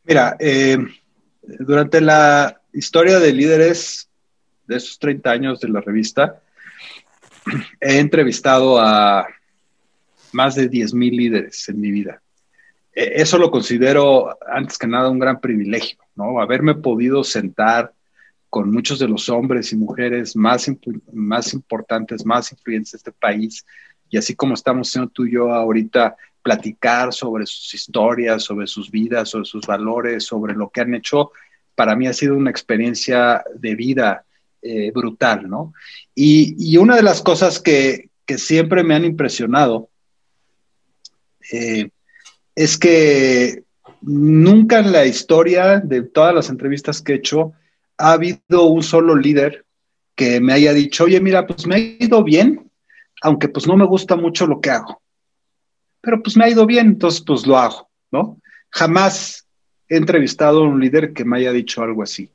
[0.03, 0.79] Mira, eh
[1.41, 4.09] durante la historia de líderes
[4.67, 6.41] de esos 30 años de la revista,
[7.79, 9.27] he entrevistado a
[10.31, 12.21] más de 10.000 líderes en mi vida.
[12.93, 16.39] E, eso lo considero, antes que nada, un gran privilegio, ¿no?
[16.39, 17.93] Haberme podido sentar
[18.49, 20.69] con muchos de los hombres y mujeres más,
[21.11, 23.65] más importantes, más influyentes de este país,
[24.09, 28.89] y así como estamos siendo tú y yo ahorita, platicar sobre sus historias, sobre sus
[28.89, 31.31] vidas, sobre sus valores, sobre lo que han hecho,
[31.75, 34.25] para mí ha sido una experiencia de vida
[34.61, 35.73] eh, brutal, ¿no?
[36.13, 39.89] Y, una de las cosas que, siempre me han impresionado
[41.51, 41.89] eh,
[42.55, 43.63] es que
[44.01, 47.51] nunca en la historia de todas las entrevistas que he hecho
[47.97, 49.65] ha habido un solo líder
[50.15, 52.71] que me haya dicho, oye, mira, pues me ha ido bien,
[53.21, 55.00] aunque pues no me gusta mucho lo que hago
[56.01, 58.39] pero pues me ha ido bien, entonces pues lo hago, ¿no?
[58.69, 59.47] Jamás
[59.87, 62.29] he entrevistado a un líder que me haya dicho algo así.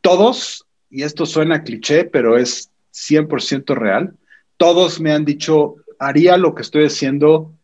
[0.00, 4.14] Todos, y esto suena cliché, pero es 100% real,
[4.56, 7.54] todos me han dicho, haría lo que estoy haciendo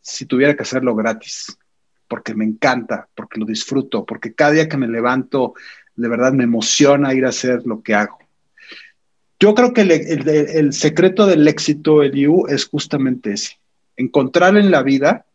[0.00, 1.58] si tuviera que hacerlo gratis,
[2.08, 5.54] porque me encanta, porque lo disfruto, porque cada día que me levanto,
[5.96, 8.18] de verdad me emociona ir a hacer lo que hago.
[9.38, 13.58] Yo creo que el, secreto del éxito, Eliu, es justamente ese,
[13.96, 15.26] encontrar en la vida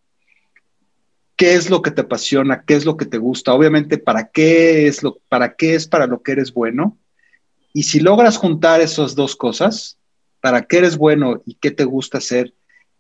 [1.36, 4.88] qué es lo que te apasiona, qué es lo que te gusta, obviamente para qué
[4.88, 7.00] es lo, para qué es para lo que eres bueno.
[7.74, 9.98] Y si logras juntar esas dos cosas,
[10.40, 12.54] para qué eres bueno y qué te gusta hacer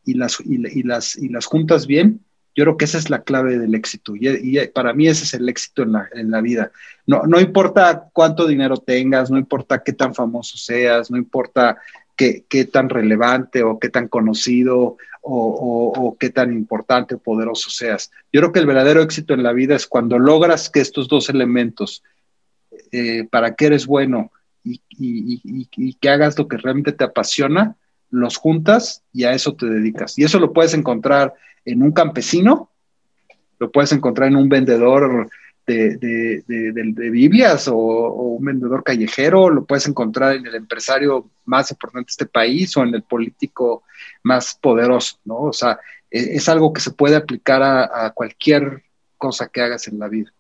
[0.05, 2.21] y las, y, las, y las juntas bien,
[2.55, 4.13] yo creo que esa es la clave del éxito.
[4.15, 6.71] Y, para mí ese es el éxito en la, en la, vida.
[7.05, 11.77] No, no importa cuánto dinero tengas, no importa qué tan famoso seas, no importa
[12.15, 18.11] qué, qué tan relevante o qué tan conocido o, qué tan importante o poderoso seas.
[18.31, 21.29] Yo creo que el verdadero éxito en la vida es cuando logras que estos dos
[21.29, 22.03] elementos,
[22.91, 24.31] eh, para que eres bueno
[24.63, 27.75] y, y, que hagas lo que realmente te apasiona,
[28.09, 30.17] los juntas y a eso te dedicas.
[30.17, 31.33] Y eso lo puedes encontrar
[31.65, 32.69] en un campesino,
[33.59, 35.29] lo puedes encontrar en un vendedor
[35.65, 36.43] de,
[37.11, 42.25] Biblias o, un vendedor callejero, lo puedes encontrar en el empresario más importante de este
[42.25, 43.83] país o en el político
[44.23, 45.37] más poderoso, ¿no?
[45.41, 48.83] O sea, e, es, algo que se puede aplicar a cualquier
[49.17, 50.31] cosa que hagas en la vida.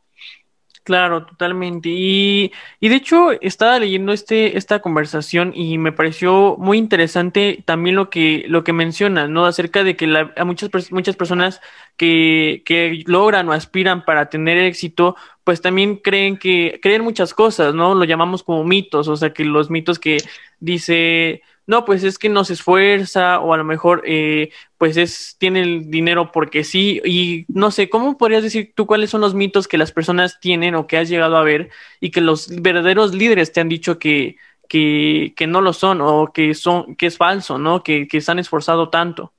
[0.83, 1.89] Claro, totalmente.
[1.89, 7.95] Y, y, de hecho estaba leyendo este, esta conversación y me pareció muy interesante también
[7.95, 9.45] lo que, lo que menciona, ¿no?
[9.45, 11.61] Acerca de que la, a muchas, muchas personas
[11.97, 17.75] que, que logran o aspiran para tener éxito, pues también creen que, creen muchas cosas,
[17.75, 17.93] ¿no?
[17.93, 20.17] Lo llamamos como mitos, o sea que los mitos que
[20.59, 25.37] dice no, pues es que no se esfuerza o a lo mejor eh, pues es,
[25.39, 29.33] tiene el dinero porque sí y no sé, ¿cómo podrías decir tú cuáles son los
[29.33, 31.69] mitos que las personas tienen o que has llegado a ver
[32.01, 34.35] y que los verdaderos líderes te han dicho que,
[34.67, 37.83] que, que no lo son o que, son, que es falso, ¿no?
[37.83, 39.31] Que, que se han esforzado tanto.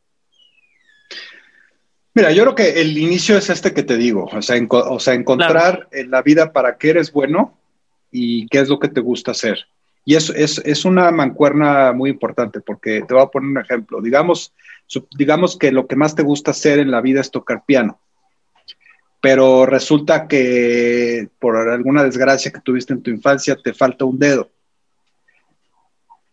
[2.15, 5.13] Mira, yo creo que el inicio es este que te digo, o sea, o sea
[5.13, 7.59] encontrar en la vida para qué eres bueno
[8.11, 9.67] y qué es lo que te gusta hacer.
[10.05, 14.01] Y es, es, es, una mancuerna muy importante porque te voy a poner un ejemplo.
[14.01, 14.53] Digamos,
[15.17, 18.01] digamos que lo que más te gusta hacer en la vida es tocar piano,
[19.21, 24.51] pero resulta que por alguna desgracia que tuviste en tu infancia te falta un dedo.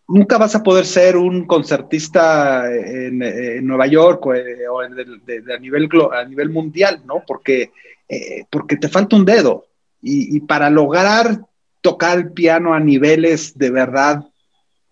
[0.08, 3.20] Nunca vas a poder ser un concertista en,
[3.68, 7.24] Nueva York o, eh, a, nivel, a nivel mundial, ¿no?
[7.28, 7.72] Porque,
[8.08, 9.68] eh, porque te falta un dedo.
[10.02, 11.42] Y para lograr
[11.82, 14.26] tocar el piano a niveles de verdad,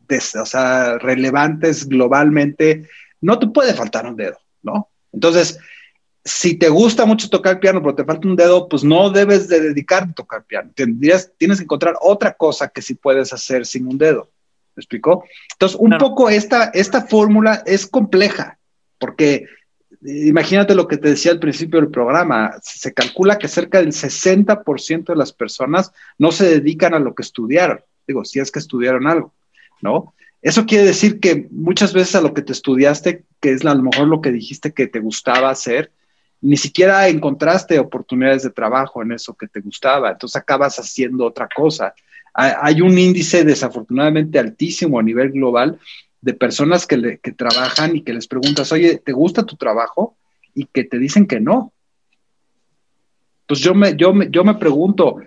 [0.10, 2.88] o sea, relevantes globalmente,
[3.22, 4.90] no te puede faltar un dedo, ¿no?
[5.12, 5.60] Entonces,
[6.24, 9.48] si te gusta mucho tocar el piano, pero te falta un dedo, pues no debes
[9.48, 10.72] de dedicarte a tocar piano.
[10.76, 14.30] Tendrías, tienes que encontrar otra cosa que sí puedes hacer sin un dedo.
[14.76, 15.24] ¿Me explicó?
[15.54, 18.60] Entonces, un poco esta, esta fórmula es compleja,
[19.00, 19.48] porque
[20.02, 25.06] imagínate lo que te decía al principio del programa, se calcula que cerca del 60%
[25.06, 29.08] de las personas no se dedican a lo que estudiaron, digo, si es que estudiaron
[29.08, 29.34] algo,
[29.82, 30.14] ¿no?
[30.42, 33.84] Eso quiere decir que muchas veces a lo que te estudiaste, que es a lo
[33.84, 35.92] mejor lo que dijiste que te gustaba hacer,
[36.42, 41.50] ni siquiera encontraste oportunidades de trabajo en eso que te gustaba, entonces acabas haciendo otra
[41.54, 41.94] cosa.
[42.34, 45.80] Hay un índice desafortunadamente altísimo a nivel global
[46.22, 50.16] de personas que, le, que trabajan y que les preguntas, oye, ¿te gusta tu trabajo?
[50.54, 51.74] Y que te dicen que no.
[53.46, 55.18] Pues yo me, yo me, yo me pregunto,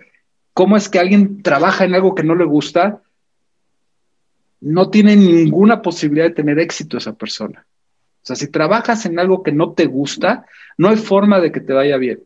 [0.53, 3.01] ¿cómo es que alguien trabaja en algo que no le gusta?
[4.59, 7.65] No tiene ninguna posibilidad de tener éxito esa persona.
[8.21, 10.45] O sea, si trabajas en algo que no te gusta,
[10.77, 12.23] no hay forma de que te vaya bien.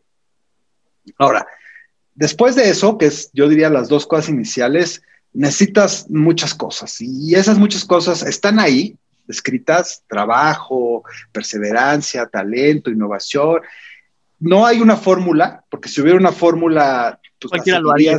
[1.18, 1.46] Ahora,
[2.14, 5.02] después de eso, que es, yo diría, las dos cosas iniciales,
[5.36, 8.96] necesitas muchas cosas y esas muchas cosas están ahí,
[9.28, 13.60] escritas, trabajo, perseverancia, talento, innovación.
[14.38, 18.16] No hay una fórmula, porque si hubiera una fórmula, pues cualquiera lo haría,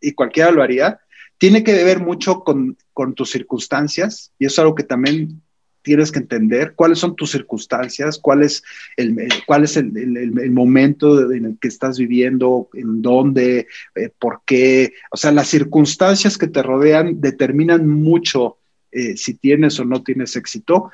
[0.00, 1.00] y cualquiera lo haría.
[1.38, 5.42] Tiene que ver mucho con, con tus circunstancias y eso es algo que también
[5.82, 8.62] tienes que entender cuáles son tus circunstancias, cuál es
[8.96, 9.16] el,
[9.46, 14.92] cuál es el, momento en el que estás viviendo, en dónde, eh, por qué.
[15.10, 18.58] O sea, las circunstancias que te rodean determinan mucho
[18.92, 20.90] eh, si tienes o no tienes éxito.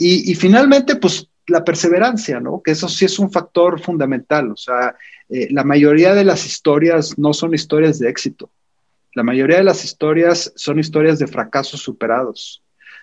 [0.00, 2.62] Y, finalmente, pues la perseverancia, ¿no?
[2.62, 4.52] Que eso sí es un factor fundamental.
[4.52, 4.94] O sea,
[5.28, 8.50] eh, la mayoría de las historias no son historias de éxito.
[9.14, 12.62] La mayoría de las historias son historias de fracasos superados.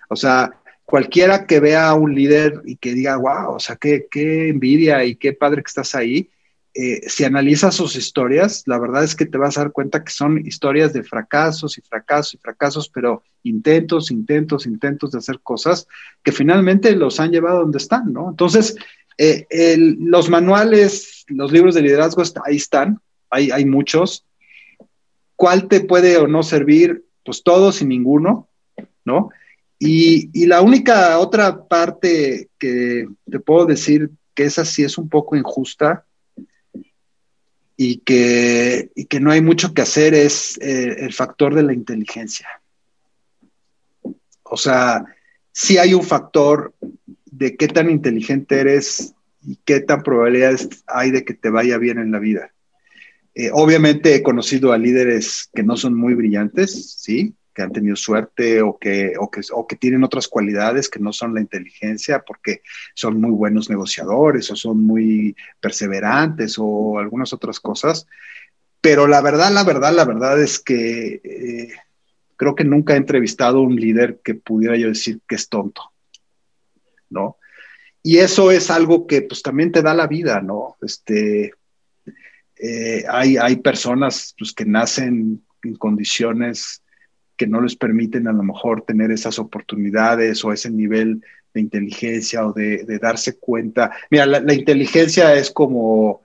[0.10, 4.08] O sea, cualquiera que vea a un líder y que diga, wow, o sea, qué,
[4.10, 6.30] qué envidia y qué padre que estás ahí,
[6.78, 10.12] eh, si analizas sus historias, la verdad es que te vas a dar cuenta que
[10.12, 15.88] son historias de fracasos y fracasos y fracasos, pero intentos, intentos, intentos de hacer cosas
[16.22, 18.30] que finalmente los han llevado donde están, ¿no?
[18.30, 18.76] Entonces,
[19.18, 24.26] eh, los manuales, los libros de liderazgo, ahí están, hay, hay muchos.
[25.38, 27.06] ¿Cuál te puede o no servir?
[27.24, 28.50] Pues todos y ninguno,
[29.06, 29.30] ¿no?
[29.78, 35.36] Y, la única otra parte que te puedo decir que esa sí es un poco
[35.36, 36.06] injusta
[37.78, 42.48] y que, que no hay mucho que hacer es eh, el factor de la inteligencia.
[44.44, 45.04] O sea,
[45.52, 46.74] sí hay un factor
[47.26, 52.00] de qué tan inteligente eres y qué tan probabilidades hay de que te vaya bien
[52.00, 52.52] en la vida.
[53.34, 57.96] Eh, obviamente he conocido a líderes que no son muy brillantes, sí, que han tenido
[57.96, 62.20] suerte o que, o que, o que tienen otras cualidades que no son la inteligencia
[62.20, 62.62] porque
[62.94, 68.08] son muy buenos negociadores o son muy perseverantes o algunas otras cosas.
[68.82, 71.70] Pero la verdad, la verdad, la verdad es que eh,
[72.36, 75.94] creo que nunca he entrevistado a un líder que pudiera yo decir que es tonto,
[77.10, 77.38] ¿no?
[78.04, 80.76] Y eso es algo que pues también te da la vida, ¿no?
[80.82, 81.54] Este,
[82.58, 86.84] eh, hay, hay personas pues, que nacen en condiciones
[87.38, 91.22] que no les permiten a lo mejor tener esas oportunidades o ese nivel
[91.54, 93.92] de inteligencia o de, darse cuenta.
[94.12, 96.22] Mira, la, inteligencia es como,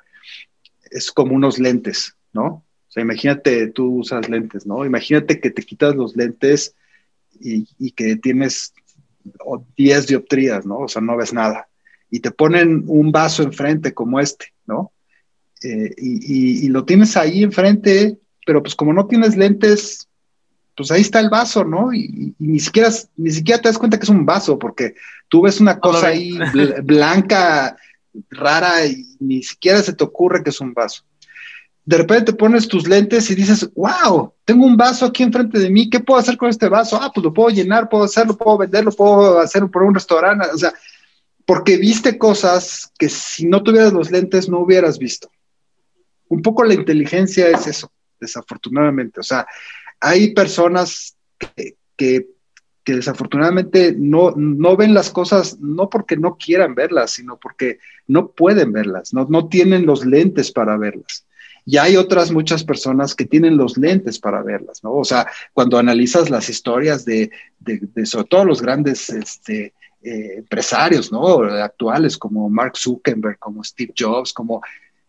[0.91, 2.47] es como unos lentes, ¿no?
[2.47, 4.85] O sea, imagínate, tú usas lentes, ¿no?
[4.85, 6.75] Imagínate que te quitas los lentes
[7.41, 8.75] y, que tienes
[9.77, 10.79] 10 dioptrías, ¿no?
[10.79, 11.69] O sea, no ves nada.
[12.11, 14.93] Y te ponen un vaso enfrente como este, ¿no?
[15.63, 20.09] Eh, y, y, lo tienes ahí enfrente, pero pues como no tienes lentes,
[20.81, 21.93] pues ahí está el vaso, ¿no?
[21.93, 22.89] Y, ni, siquiera,
[23.19, 24.95] ni siquiera te das cuenta que es un vaso, porque
[25.29, 26.39] tú ves una cosa ahí
[26.83, 27.77] blanca,
[28.31, 31.05] rara, y ni siquiera se te ocurre que es un vaso.
[31.85, 35.69] De repente te pones tus lentes y dices, wow, tengo un vaso aquí enfrente de
[35.69, 36.99] mí, ¿qué puedo hacer con este vaso?
[36.99, 40.57] Ah, pues lo puedo llenar, puedo hacerlo, puedo venderlo, puedo hacerlo por un restaurante, o
[40.57, 40.73] sea,
[41.45, 45.31] porque viste cosas que si no tuvieras los lentes no hubieras visto.
[46.29, 49.21] Un poco la inteligencia es eso, desafortunadamente.
[49.21, 49.47] O sea,
[50.01, 51.17] hay personas
[51.97, 52.27] que,
[52.85, 58.73] desafortunadamente no, no, ven las cosas no porque no quieran verlas, sino porque no pueden
[58.73, 61.25] verlas, no, no tienen los lentes para verlas.
[61.65, 64.93] Y hay otras muchas personas que tienen los lentes para verlas, ¿no?
[64.95, 71.13] O sea, cuando analizas las historias de, de, sobre todo los grandes este, eh, empresarios,
[71.13, 71.45] ¿no?
[71.45, 74.63] Actuales, como Mark Zuckerberg, como Steve Jobs, como,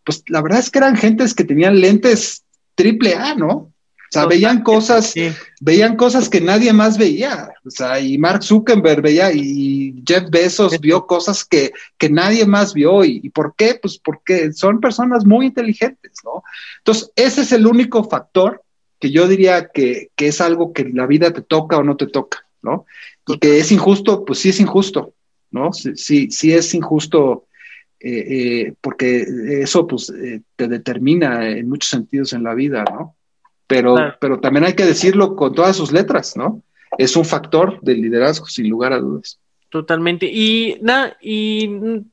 [0.04, 2.43] pues la verdad es que eran gentes que tenían lentes
[2.75, 3.70] triple A, ¿no?
[4.12, 5.13] O sea, veían cosas,
[5.62, 7.54] veían cosas que nadie más veía.
[7.63, 11.71] O sea, y Mark Zuckerberg veía y Jeff Bezos vio cosas que,
[12.10, 13.06] nadie más vio.
[13.06, 13.80] ¿Y, por qué?
[13.82, 16.43] Pues porque son personas muy inteligentes, ¿no?
[16.80, 18.62] Entonces, ese es el único factor
[19.00, 22.45] que yo diría que, es algo que la vida te toca o no te toca,
[22.62, 22.86] ¿no?
[23.28, 25.13] Y que es injusto, pues sí es injusto,
[25.52, 25.71] ¿no?
[25.71, 27.45] Sí, sí, es injusto.
[27.97, 29.26] Eh, eh, porque
[29.62, 33.15] eso pues eh, te determina en muchos sentidos en la vida, ¿no?
[33.71, 36.62] Pero, pero también hay que decirlo con todas sus letras, ¿no?
[36.97, 39.39] Es un factor del liderazgo, sin lugar a dudas.
[39.69, 40.25] Totalmente.
[40.25, 42.03] Y, nada, y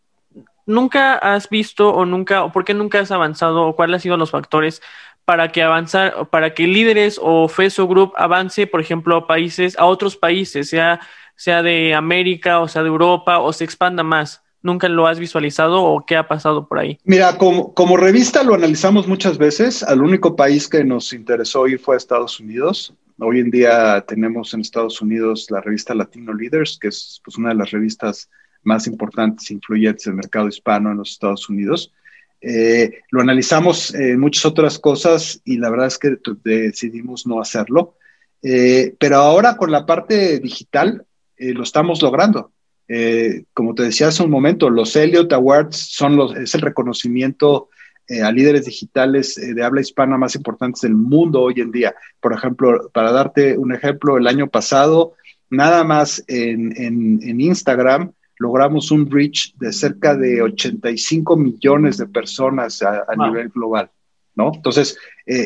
[0.66, 4.16] nunca has visto o nunca, o por qué nunca has avanzado, o cuáles han sido
[4.16, 4.80] los factores
[5.24, 9.84] para que avanzar, para que líderes o FESO Group avance, por ejemplo, a países, a
[9.84, 11.00] otros países, sea,
[11.34, 14.42] sea de América o sea de Europa, o se expanda más.
[14.62, 16.98] ¿Nunca lo has visualizado o qué ha pasado por ahí?
[17.04, 19.82] Mira, como, revista lo analizamos muchas veces.
[19.82, 22.92] Al único país que nos interesó ir fue Estados Unidos.
[23.18, 27.50] Hoy en día tenemos en Estados Unidos la revista Latino Leaders, que es pues, una
[27.50, 28.28] de las revistas
[28.64, 31.92] más importantes e influyentes del mercado hispano en los Estados Unidos.
[32.40, 37.94] Eh, lo analizamos en muchas otras cosas y la verdad es que decidimos no hacerlo.
[38.42, 41.04] Eh, pero ahora con la parte digital
[41.36, 42.52] eh, lo estamos logrando.
[42.88, 47.68] Eh, como te decía hace un momento, los Elliott Awards son los, es el reconocimiento
[48.08, 51.94] eh, a líderes digitales eh, de habla hispana más importantes del mundo hoy en día.
[52.18, 55.12] Por ejemplo, para darte un ejemplo, el año pasado,
[55.50, 62.82] nada más en, en, Instagram, logramos un reach de cerca de 85 millones de personas
[62.82, 63.90] a, nivel global.
[64.34, 64.52] ¿No?
[64.54, 64.96] Entonces,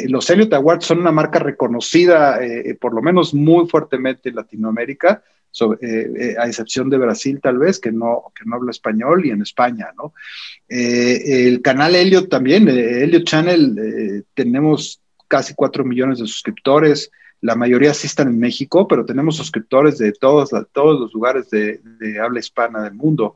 [0.09, 2.38] los Elliott Awards son una marca reconocida,
[2.78, 5.22] por lo menos muy fuertemente en Latinoamérica,
[5.61, 9.30] eh, eh, a excepción de Brasil tal vez, que no, que no habla español, y
[9.30, 10.14] en España, ¿no?
[10.68, 17.11] Eh, el canal Elliot también, Elliot Channel, tenemos casi cuatro millones de suscriptores,
[17.42, 21.80] la mayoría sí están en México, pero tenemos suscriptores de todos, todos los lugares de,
[22.22, 23.34] habla hispana del mundo.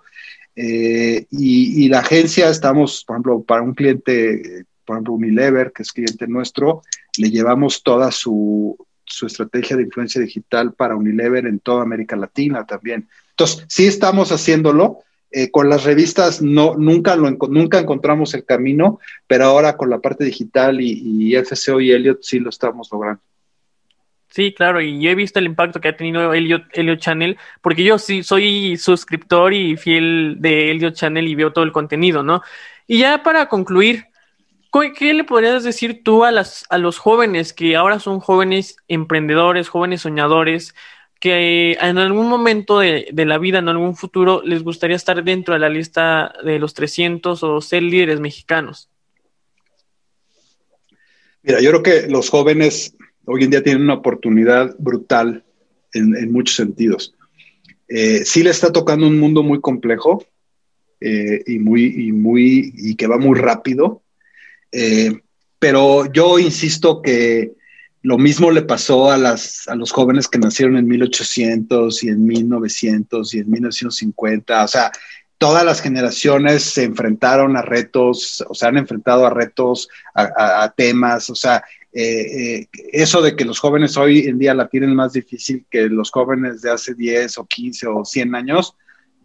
[0.55, 5.93] Eh, y, la agencia, estamos, por ejemplo, para un cliente, por ejemplo, Unilever, que es
[5.93, 6.83] cliente nuestro,
[7.19, 8.77] le llevamos toda su,
[9.07, 13.09] su estrategia de influencia digital para Unilever en toda América Latina también.
[13.31, 15.01] Entonces, sí estamos haciéndolo.
[15.33, 19.99] Eh, con las revistas no, nunca, lo, nunca encontramos el camino, pero ahora con la
[19.99, 23.21] parte digital y, y FCO y Elliot sí lo estamos logrando.
[24.29, 27.85] Sí, claro, y yo he visto el impacto que ha tenido Elliot, Elliot Channel, porque
[27.85, 32.43] yo sí soy suscriptor y fiel de Elliot Channel y veo todo el contenido, ¿no?
[32.87, 34.05] Y ya para concluir,
[34.97, 40.75] ¿qué le podrías decir tú a, los jóvenes que ahora son jóvenes emprendedores, jóvenes soñadores,
[41.21, 45.61] que en algún momento de, la vida, en algún futuro, les gustaría estar dentro de
[45.61, 48.91] la lista de los 300 o ser líderes mexicanos?
[51.43, 55.45] Mira, yo creo que los jóvenes hoy en día tienen una oportunidad brutal
[55.93, 57.15] en, muchos sentidos.
[57.89, 60.25] Eh, sí le está tocando un mundo muy complejo
[61.01, 64.03] eh, y, muy, y que va muy rápido,
[64.73, 65.21] eh,
[65.59, 67.53] pero yo insisto que
[68.03, 72.25] lo mismo le pasó a, las, a los jóvenes que nacieron en 1800 y en
[72.25, 74.65] 1900 y en 1950.
[74.65, 74.93] O sea,
[75.39, 81.31] todas las generaciones se enfrentaron a retos, o se han enfrentado a retos, a temas,
[81.31, 81.65] o sea,
[81.99, 85.89] eh, eh, eso de que los jóvenes hoy en día la tienen más difícil que
[85.89, 88.75] los jóvenes de hace 10 o 15 o 100 años,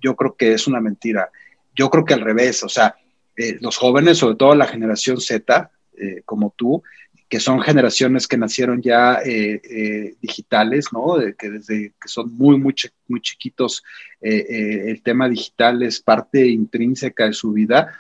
[0.01, 1.29] yo creo que es una mentira.
[1.75, 2.95] Yo creo que al revés, o sea,
[3.41, 5.71] eh, los jóvenes, sobre todo la generación Z,
[6.25, 6.81] como tú,
[7.29, 9.19] que son generaciones que nacieron ya
[10.19, 11.17] digitales, ¿no?
[11.37, 12.73] que desde que son muy, muy,
[13.07, 13.83] muy chiquitos,
[14.19, 17.95] el tema digital es parte intrínseca de su vida,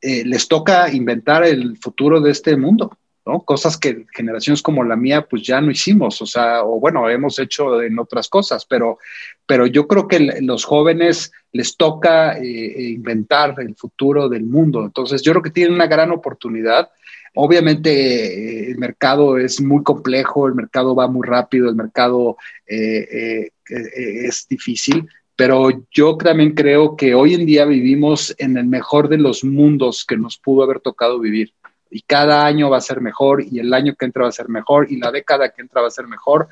[0.00, 2.96] les toca inventar el futuro de este mundo.
[3.24, 3.40] ¿No?
[3.40, 7.38] Cosas que generaciones como la mía pues ya no hicimos, o sea, o bueno, hemos
[7.38, 8.98] hecho en otras cosas, pero,
[9.46, 14.84] pero yo creo que los jóvenes les toca eh, eh, inventar el futuro del mundo,
[14.84, 16.90] entonces yo creo que tienen una gran oportunidad.
[17.34, 24.46] Obviamente eh, el mercado es muy complejo, el mercado va muy rápido, el mercado es
[24.48, 29.44] difícil, pero yo también creo que hoy en día vivimos en el mejor de los
[29.44, 31.54] mundos que nos pudo haber tocado vivir
[31.92, 34.48] y cada año va a ser mejor y el año que entra va a ser
[34.48, 36.48] mejor y la década que entra va a ser mejor.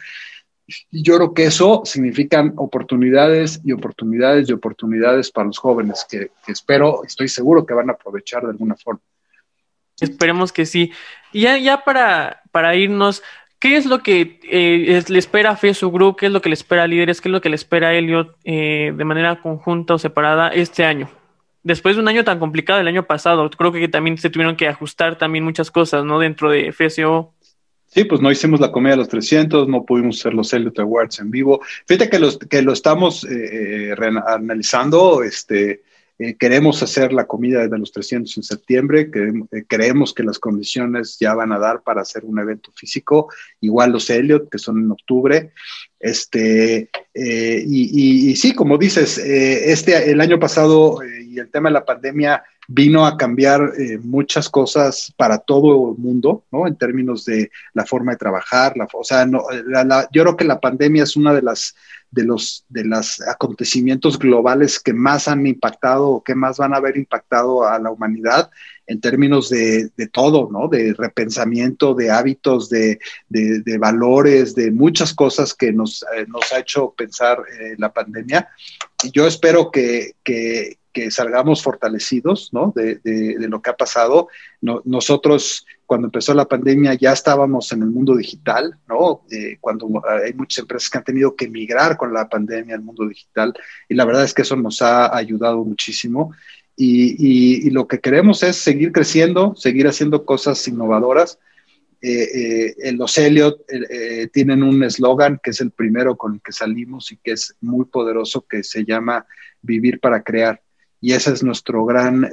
[0.93, 7.03] Yo creo que eso significan oportunidades y oportunidades y oportunidades para los jóvenes que, espero,
[7.05, 9.01] estoy seguro que van a aprovechar de alguna forma.
[9.99, 10.93] Esperemos que sí.
[11.33, 13.23] Y ya, para, para irnos,
[13.59, 16.17] ¿qué es lo que eh, le espera a Facebook Group?
[16.19, 17.21] ¿Qué es lo que le espera a Líderes?
[17.21, 20.85] ¿Qué es lo que le espera a Elliot eh, de manera conjunta o separada este
[20.85, 21.11] año?
[21.63, 24.69] Después de un año tan complicado el año pasado, creo que también se tuvieron que
[24.69, 26.19] ajustar también muchas cosas, ¿no?
[26.19, 27.35] Dentro de FSO.
[27.87, 31.19] Sí, pues no hicimos la comida de los 300, no pudimos hacer los Elliot Awards
[31.19, 31.61] en vivo.
[31.87, 33.95] Fíjate que, los, que lo estamos eh, eh
[34.27, 35.83] analizando, este,
[36.23, 41.17] eh, queremos hacer la comida de los 300 en septiembre, eh, creemos que las condiciones
[41.19, 44.91] ya van a dar para hacer un evento físico, igual los Elliot, que son en
[44.91, 45.53] octubre.
[45.99, 51.87] Este, eh, y, sí, como dices, este, el año pasado y el tema de la
[51.87, 56.67] pandemia vino a cambiar muchas cosas para todo el mundo, ¿no?
[56.67, 59.45] En términos de la forma de trabajar, la, o sea, no,
[60.13, 61.75] yo creo que la pandemia es una de las
[62.11, 66.79] de los de los acontecimientos globales que más han impactado o que más van a
[66.79, 68.51] haber impactado a la humanidad
[68.91, 70.67] en términos de, todo, ¿no?
[70.67, 72.99] De repensamiento, de hábitos, de,
[73.79, 78.49] valores, de muchas cosas que nos, eh, nos ha hecho pensar eh, la pandemia.
[79.05, 80.17] Y yo espero que,
[81.11, 82.73] salgamos fortalecidos, ¿no?
[82.75, 83.01] De,
[83.39, 84.29] lo que ha pasado.
[84.61, 89.23] nosotros cuando empezó la pandemia ya estábamos en el mundo digital, ¿no?
[89.29, 89.89] Eh, cuando
[90.25, 93.53] hay muchas empresas que han tenido que migrar con la pandemia al mundo digital
[93.89, 96.33] y la verdad es que eso nos ha ayudado muchísimo.
[96.77, 101.39] Y, lo que queremos es seguir creciendo, seguir haciendo cosas innovadoras.
[102.01, 103.61] Eh, eh los Elliot
[104.33, 107.85] tienen un eslogan que es el primero con el que salimos y que es muy
[107.85, 109.27] poderoso, que se llama
[109.61, 110.63] Vivir para Crear.
[111.01, 112.29] Y ese es nuestro gran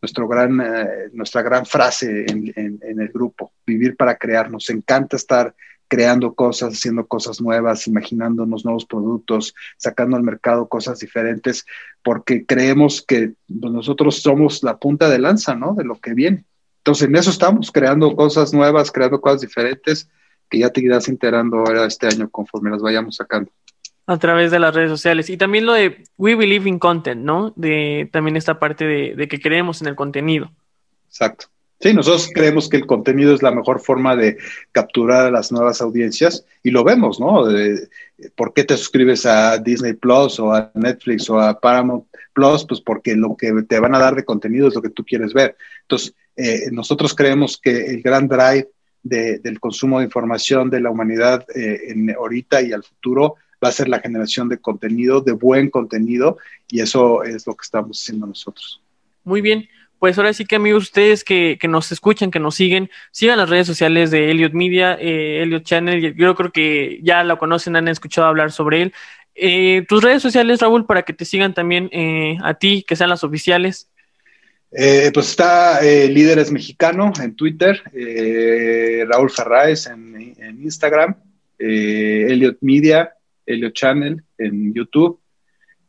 [0.00, 4.50] nuestro gran, eh, nuestra gran frase en, el grupo, vivir para crear.
[4.50, 5.54] Nos encanta estar
[5.88, 11.64] creando cosas, haciendo cosas nuevas, imaginándonos nuevos productos, sacando al mercado cosas diferentes,
[12.02, 15.74] porque creemos que nosotros somos la punta de lanza, ¿no?
[15.74, 16.44] De lo que viene.
[16.78, 20.08] Entonces, en eso estamos, creando cosas nuevas, creando cosas diferentes,
[20.48, 23.50] que ya te irás enterando ahora este año conforme las vayamos sacando
[24.06, 25.28] a través de las redes sociales.
[25.30, 27.52] Y también lo de We Believe in Content, ¿no?
[27.56, 30.50] De también esta parte de, que creemos en el contenido.
[31.08, 31.46] Exacto.
[31.78, 34.38] Sí, nosotros creemos que el contenido es la mejor forma de
[34.72, 37.44] capturar a las nuevas audiencias y lo vemos, ¿no?
[38.34, 42.64] ¿Por qué te suscribes a Disney Plus o a Netflix o a Paramount Plus?
[42.64, 45.34] Pues porque lo que te van a dar de contenido es lo que tú quieres
[45.34, 45.54] ver.
[45.82, 48.68] Entonces, eh, nosotros creemos que el gran drive
[49.02, 53.36] del consumo de información de la humanidad eh, en ahorita y al futuro
[53.66, 56.38] va a ser la generación de contenido, de buen contenido,
[56.68, 58.80] y eso es lo que estamos haciendo nosotros.
[59.24, 62.90] Muy bien, pues ahora sí que amigos, ustedes que, que, nos escuchan, que nos siguen,
[63.10, 67.38] sigan las redes sociales de Elliot Media, eh, Elliot Channel, yo creo que ya lo
[67.38, 68.94] conocen, han escuchado hablar sobre él.
[69.34, 73.10] Eh, tus redes sociales, Raúl, para que te sigan también eh, a ti, que sean
[73.10, 73.88] las oficiales.
[74.72, 77.82] Eh, pues está Líderes Mexicano en Twitter,
[79.08, 81.14] Raúl Ferraes en, en Instagram,
[81.58, 83.15] Elliot Media,
[83.46, 85.20] Elliot Channel en YouTube.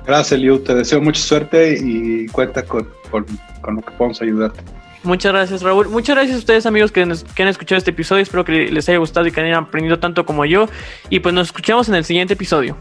[0.05, 0.59] Gracias, Liu.
[0.59, 3.25] Te deseo mucha suerte y cuenta con, con,
[3.61, 4.61] con lo que podamos ayudarte.
[5.03, 5.89] Muchas gracias, Raúl.
[5.89, 8.21] Muchas gracias a ustedes, amigos, que, que han escuchado este episodio.
[8.21, 10.67] Espero que les haya gustado y que hayan aprendido tanto como yo.
[11.09, 12.77] Y pues nos escuchamos en el siguiente episodio.